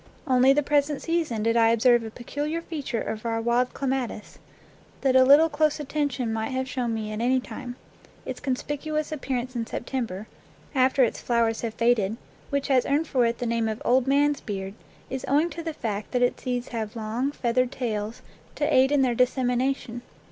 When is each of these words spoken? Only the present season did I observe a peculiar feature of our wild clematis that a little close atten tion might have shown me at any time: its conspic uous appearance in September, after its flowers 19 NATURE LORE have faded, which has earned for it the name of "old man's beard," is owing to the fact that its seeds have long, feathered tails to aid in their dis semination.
Only 0.25 0.51
the 0.51 0.63
present 0.63 1.03
season 1.03 1.43
did 1.43 1.55
I 1.55 1.69
observe 1.69 2.03
a 2.03 2.09
peculiar 2.09 2.59
feature 2.63 3.03
of 3.03 3.23
our 3.23 3.39
wild 3.39 3.71
clematis 3.75 4.39
that 5.01 5.15
a 5.15 5.23
little 5.23 5.47
close 5.47 5.79
atten 5.79 6.09
tion 6.09 6.33
might 6.33 6.49
have 6.49 6.67
shown 6.67 6.91
me 6.95 7.11
at 7.13 7.21
any 7.21 7.39
time: 7.39 7.75
its 8.25 8.39
conspic 8.39 8.79
uous 8.81 9.11
appearance 9.11 9.55
in 9.55 9.67
September, 9.67 10.25
after 10.73 11.03
its 11.03 11.21
flowers 11.21 11.61
19 11.61 11.67
NATURE 11.67 11.67
LORE 11.67 11.89
have 11.89 11.97
faded, 11.97 12.17
which 12.49 12.67
has 12.69 12.85
earned 12.87 13.07
for 13.07 13.27
it 13.27 13.37
the 13.37 13.45
name 13.45 13.67
of 13.69 13.79
"old 13.85 14.07
man's 14.07 14.41
beard," 14.41 14.73
is 15.11 15.23
owing 15.27 15.51
to 15.51 15.61
the 15.61 15.71
fact 15.71 16.13
that 16.13 16.23
its 16.23 16.41
seeds 16.41 16.69
have 16.69 16.95
long, 16.95 17.31
feathered 17.31 17.71
tails 17.71 18.23
to 18.55 18.73
aid 18.73 18.91
in 18.91 19.03
their 19.03 19.13
dis 19.13 19.35
semination. 19.35 20.01